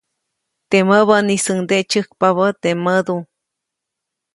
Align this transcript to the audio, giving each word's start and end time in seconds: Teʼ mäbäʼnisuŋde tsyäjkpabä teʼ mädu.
Teʼ 0.69 0.85
mäbäʼnisuŋde 0.89 1.77
tsyäjkpabä 1.89 2.45
teʼ 2.61 2.75
mädu. 2.83 3.17